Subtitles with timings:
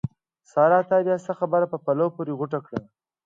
[0.51, 0.79] سارا!
[0.89, 2.79] تا بیا څه خبره په پلو پورې غوټه کړه؟!